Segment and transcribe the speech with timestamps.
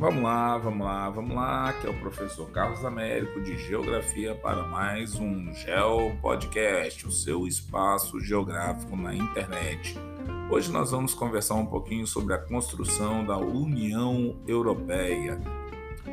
[0.00, 4.62] Vamos lá, vamos lá, vamos lá, que é o professor Carlos Américo de Geografia para
[4.62, 9.98] mais um Geo Podcast, o seu espaço geográfico na internet.
[10.50, 15.38] Hoje nós vamos conversar um pouquinho sobre a construção da União Europeia.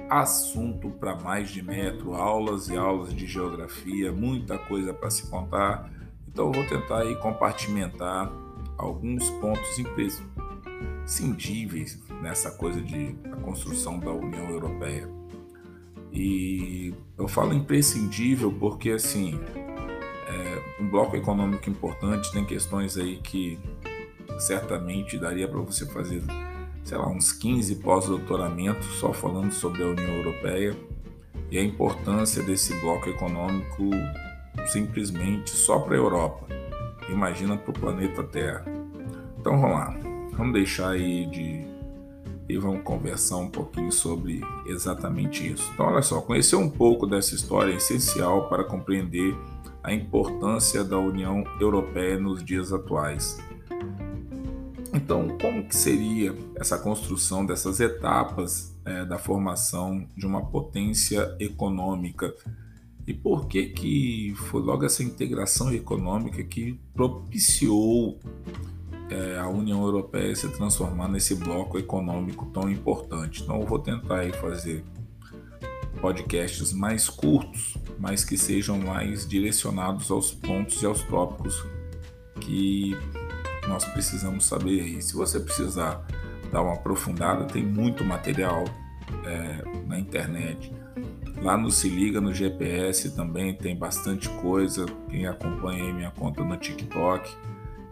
[0.10, 5.90] Assunto para mais de metro, aulas e aulas de geografia, muita coisa para se contar.
[6.28, 8.30] Então eu vou tentar aí compartimentar
[8.78, 9.80] alguns pontos
[10.82, 15.10] imprescindíveis nessa coisa de a construção da União Europeia.
[16.12, 19.40] E eu falo imprescindível porque assim
[20.28, 23.60] é um bloco econômico importante tem questões aí que
[24.40, 26.22] certamente daria para você fazer,
[26.84, 30.76] sei lá, uns 15 pós-doutoramentos só falando sobre a União Europeia
[31.50, 33.90] e a importância desse bloco econômico
[34.66, 36.48] simplesmente só para a Europa.
[37.10, 38.66] Imagina para o planeta Terra.
[39.40, 40.07] Então vamos lá,
[40.38, 41.78] vamos deixar aí de
[42.50, 45.70] e vamos conversar um pouquinho sobre exatamente isso.
[45.74, 49.36] Então, olha só, conhecer um pouco dessa história é essencial para compreender
[49.84, 53.38] a importância da União Europeia nos dias atuais.
[54.94, 62.34] Então, como que seria essa construção dessas etapas é, da formação de uma potência econômica?
[63.06, 68.20] E por que que foi logo essa integração econômica que propiciou
[69.10, 73.44] é, a União Europeia se transformar nesse bloco econômico tão importante.
[73.44, 74.84] Então, eu vou tentar aí fazer
[76.02, 81.66] podcasts mais curtos, mas que sejam mais direcionados aos pontos e aos tópicos
[82.40, 82.96] que
[83.68, 85.02] nós precisamos saber.
[85.02, 86.06] Se você precisar
[86.52, 88.64] dar uma aprofundada, tem muito material
[89.26, 90.72] é, na internet.
[91.42, 94.86] Lá no Se Liga no GPS também tem bastante coisa.
[95.10, 97.30] Quem acompanha aí minha conta no TikTok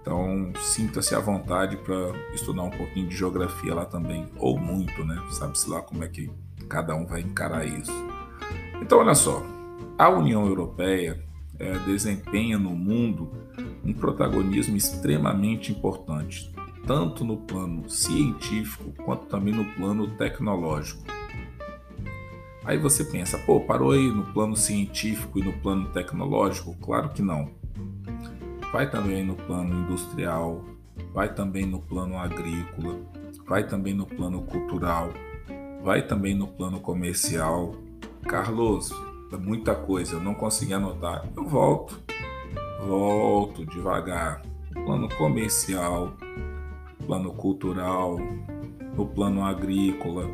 [0.06, 5.20] então, sinta-se à vontade para estudar um pouquinho de geografia lá também, ou muito, né?
[5.32, 6.30] Sabe-se lá como é que
[6.70, 7.92] cada um vai encarar isso.
[8.80, 9.44] Então, olha só,
[9.98, 11.26] a União Europeia
[11.58, 13.32] é, desempenha no mundo
[13.84, 16.54] um protagonismo extremamente importante,
[16.86, 21.04] tanto no plano científico quanto também no plano tecnológico.
[22.64, 26.76] Aí você pensa, pô, parou aí no plano científico e no plano tecnológico?
[26.76, 27.65] Claro que não
[28.76, 30.62] vai também no plano industrial,
[31.14, 33.00] vai também no plano agrícola,
[33.48, 35.12] vai também no plano cultural,
[35.82, 37.74] vai também no plano comercial.
[38.24, 38.92] Carlos,
[39.32, 41.26] é muita coisa, eu não consegui anotar.
[41.38, 41.98] Eu volto,
[42.86, 44.42] volto devagar.
[44.74, 46.12] Plano comercial,
[47.08, 48.18] plano cultural,
[48.94, 50.28] no plano agrícola,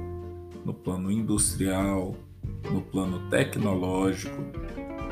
[0.65, 2.15] no plano industrial,
[2.71, 4.41] no plano tecnológico,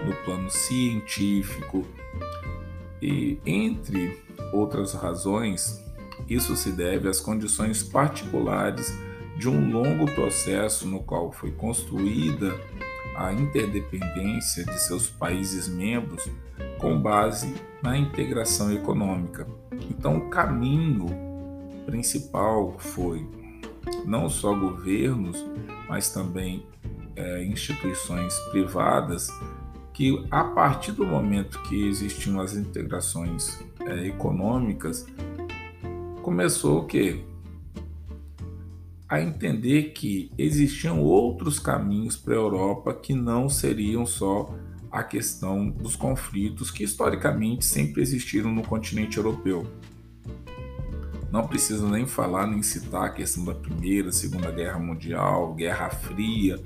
[0.04, 1.86] no plano científico,
[3.02, 4.22] e, entre
[4.54, 5.84] outras razões,
[6.28, 8.94] isso se deve às condições particulares
[9.38, 12.60] de um longo processo no qual foi construída
[13.16, 16.30] a interdependência de seus países membros
[16.78, 19.48] com base na integração econômica.
[19.90, 21.08] Então, o caminho
[21.86, 23.26] principal foi
[24.06, 25.44] não só governos,
[25.88, 26.66] mas também
[27.16, 29.30] é, instituições privadas
[30.00, 35.06] que a partir do momento que existiam as integrações é, econômicas,
[36.22, 37.20] começou o quê?
[39.10, 44.56] A entender que existiam outros caminhos para a Europa que não seriam só
[44.90, 49.68] a questão dos conflitos que historicamente sempre existiram no continente europeu.
[51.30, 56.58] Não preciso nem falar nem citar a questão da Primeira, Segunda Guerra Mundial, Guerra Fria,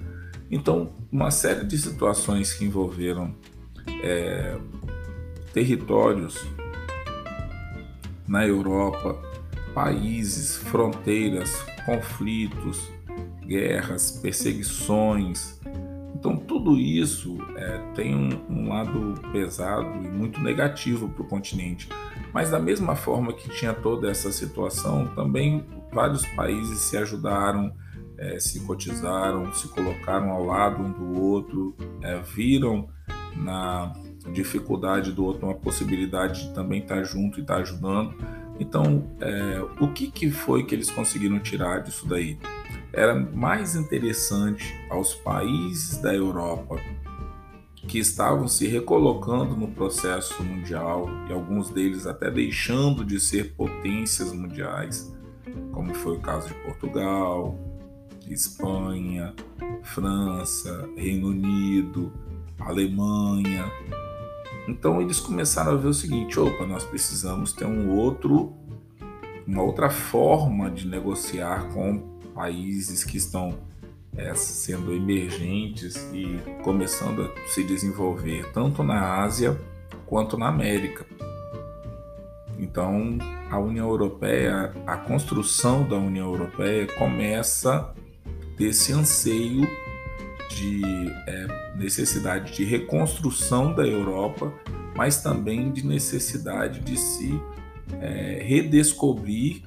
[0.53, 3.35] então, uma série de situações que envolveram
[4.03, 4.57] é,
[5.53, 6.45] territórios
[8.27, 9.19] na Europa,
[9.73, 12.89] países, fronteiras, conflitos,
[13.45, 15.59] guerras, perseguições.
[16.15, 21.89] Então, tudo isso é, tem um, um, lado pesado e muito negativo para o continente.
[22.33, 27.73] Mas, da mesma forma que tinha toda essa situação, também vários países se ajudaram
[28.23, 32.87] é, se cotizaram, se colocaram ao lado um do outro, é, viram
[33.35, 33.93] na
[34.31, 38.15] dificuldade do outro uma possibilidade de também estar junto e estar ajudando.
[38.59, 42.37] Então, é, o que, que foi que eles conseguiram tirar disso daí?
[42.93, 46.79] Era mais interessante aos países da Europa
[47.87, 54.31] que estavam se recolocando no processo mundial e alguns deles até deixando de ser potências
[54.31, 55.13] mundiais,
[55.73, 57.59] como foi o caso de Portugal,
[58.27, 59.33] Espanha,
[59.83, 62.11] França, Reino Unido,
[62.59, 63.71] Alemanha.
[64.67, 68.53] Então eles começaram a ver o seguinte: opa, nós precisamos ter um outro,
[69.45, 71.99] uma outra forma de negociar com
[72.33, 73.59] países que estão
[74.15, 79.59] é, sendo emergentes e começando a se desenvolver tanto na Ásia
[80.05, 81.05] quanto na América.
[82.57, 83.17] Então,
[83.49, 87.93] a União Europeia, a construção da União Europeia começa
[88.57, 89.67] desse anseio
[90.49, 90.81] de
[91.27, 94.53] é, necessidade de reconstrução da Europa,
[94.95, 97.41] mas também de necessidade de se
[97.99, 99.63] é, redescobrir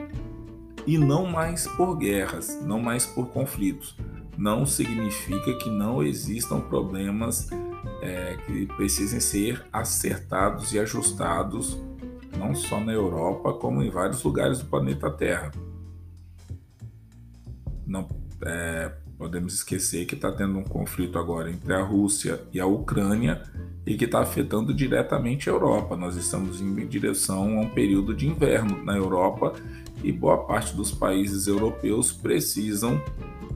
[0.87, 3.97] e não mais por guerras, não mais por conflitos.
[4.39, 7.49] Não significa que não existam problemas
[8.03, 11.81] é, que precisem ser acertados e ajustados,
[12.39, 15.51] não só na Europa, como em vários lugares do planeta Terra.
[17.87, 18.07] Não
[18.45, 23.43] é, podemos esquecer que está tendo um conflito agora entre a Rússia e a Ucrânia
[23.87, 25.97] e que está afetando diretamente a Europa.
[25.97, 29.55] Nós estamos em direção a um período de inverno na Europa
[30.03, 33.01] e boa parte dos países europeus precisam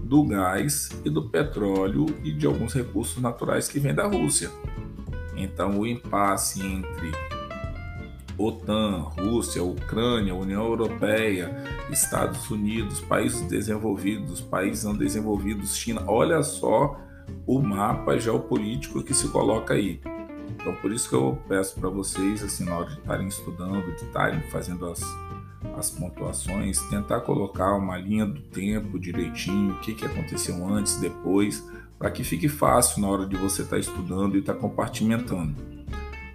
[0.02, 4.50] do gás e do petróleo e de alguns recursos naturais que vêm da Rússia.
[5.36, 7.12] Então, o impasse entre
[8.40, 16.98] OTAN, Rússia, Ucrânia, União Europeia, Estados Unidos, países desenvolvidos, países não desenvolvidos, China, olha só
[17.46, 20.00] o mapa geopolítico que se coloca aí.
[20.48, 24.04] Então, por isso que eu peço para vocês, assim, na hora de estarem estudando, de
[24.04, 25.02] estarem fazendo as,
[25.76, 31.64] as pontuações, tentar colocar uma linha do tempo direitinho, o que, que aconteceu antes, depois,
[31.98, 35.69] para que fique fácil na hora de você estar estudando e estar compartimentando.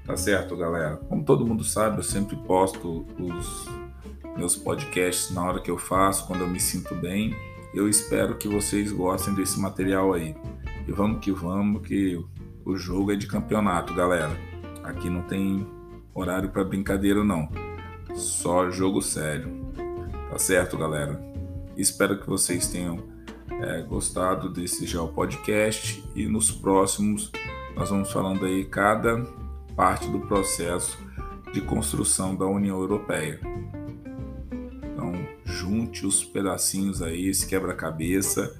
[0.05, 0.97] Tá certo, galera?
[1.09, 3.65] Como todo mundo sabe, eu sempre posto os
[4.37, 7.35] meus podcasts na hora que eu faço, quando eu me sinto bem.
[7.73, 10.35] Eu espero que vocês gostem desse material aí.
[10.87, 12.23] E vamos que vamos, que
[12.63, 14.37] o jogo é de campeonato, galera.
[14.83, 15.67] Aqui não tem
[16.13, 17.49] horário para brincadeira, não.
[18.13, 19.65] Só jogo sério.
[20.29, 21.19] Tá certo, galera?
[21.75, 22.99] Espero que vocês tenham
[23.49, 27.31] é, gostado desse Geo Podcast e nos próximos
[27.75, 29.25] nós vamos falando aí cada
[29.75, 30.97] parte do processo
[31.53, 33.39] de construção da União Europeia.
[34.83, 35.13] Então,
[35.43, 38.59] junte os pedacinhos aí, esse quebra-cabeça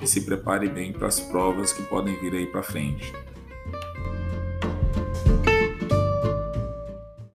[0.00, 3.12] e se prepare bem para as provas que podem vir aí para frente.